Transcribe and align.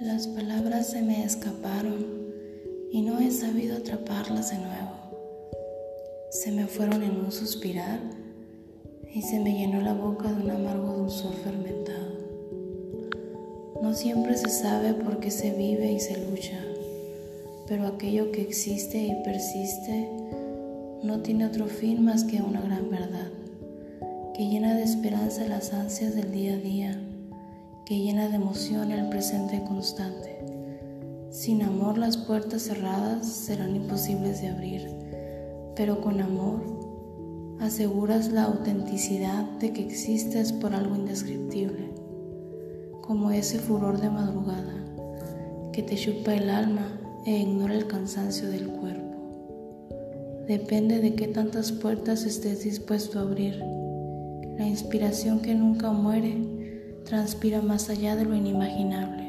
Las 0.00 0.28
palabras 0.28 0.86
se 0.86 1.02
me 1.02 1.24
escaparon 1.24 2.06
y 2.92 3.02
no 3.02 3.18
he 3.18 3.32
sabido 3.32 3.78
atraparlas 3.78 4.50
de 4.50 4.58
nuevo. 4.58 4.92
Se 6.30 6.52
me 6.52 6.68
fueron 6.68 7.02
en 7.02 7.16
un 7.16 7.32
suspirar 7.32 7.98
y 9.12 9.22
se 9.22 9.40
me 9.40 9.58
llenó 9.58 9.80
la 9.80 9.94
boca 9.94 10.32
de 10.32 10.44
un 10.44 10.50
amargo 10.52 10.98
dulzor 10.98 11.34
fermentado. 11.42 12.12
No 13.82 13.92
siempre 13.92 14.36
se 14.36 14.48
sabe 14.50 14.94
por 14.94 15.18
qué 15.18 15.32
se 15.32 15.50
vive 15.50 15.90
y 15.90 15.98
se 15.98 16.16
lucha, 16.30 16.60
pero 17.66 17.88
aquello 17.88 18.30
que 18.30 18.42
existe 18.42 18.98
y 18.98 19.24
persiste 19.24 20.08
no 21.02 21.22
tiene 21.22 21.44
otro 21.44 21.66
fin 21.66 22.04
más 22.04 22.22
que 22.22 22.40
una 22.40 22.60
gran 22.60 22.88
verdad, 22.88 23.32
que 24.32 24.46
llena 24.46 24.76
de 24.76 24.84
esperanza 24.84 25.44
las 25.48 25.72
ansias 25.72 26.14
del 26.14 26.30
día 26.30 26.52
a 26.54 26.58
día, 26.58 27.00
que 27.88 27.98
llena 27.98 28.28
de 28.28 28.36
emoción 28.36 28.92
el 28.92 29.08
presente 29.08 29.64
constante. 29.64 30.44
Sin 31.30 31.62
amor 31.62 31.96
las 31.96 32.18
puertas 32.18 32.64
cerradas 32.64 33.26
serán 33.26 33.74
imposibles 33.74 34.42
de 34.42 34.48
abrir, 34.48 34.90
pero 35.74 36.02
con 36.02 36.20
amor 36.20 37.56
aseguras 37.60 38.30
la 38.30 38.44
autenticidad 38.44 39.44
de 39.58 39.72
que 39.72 39.86
existes 39.86 40.52
por 40.52 40.74
algo 40.74 40.96
indescriptible, 40.96 41.88
como 43.00 43.30
ese 43.30 43.58
furor 43.58 43.98
de 43.98 44.10
madrugada 44.10 44.84
que 45.72 45.82
te 45.82 45.96
chupa 45.96 46.34
el 46.34 46.50
alma 46.50 47.00
e 47.24 47.38
ignora 47.38 47.72
el 47.72 47.86
cansancio 47.86 48.50
del 48.50 48.68
cuerpo. 48.68 50.44
Depende 50.46 51.00
de 51.00 51.14
qué 51.14 51.26
tantas 51.26 51.72
puertas 51.72 52.24
estés 52.24 52.64
dispuesto 52.64 53.18
a 53.18 53.22
abrir. 53.22 53.56
La 54.58 54.68
inspiración 54.68 55.40
que 55.40 55.54
nunca 55.54 55.90
muere 55.90 56.58
transpira 57.08 57.62
más 57.62 57.88
allá 57.88 58.16
de 58.16 58.26
lo 58.26 58.34
inimaginable. 58.34 59.27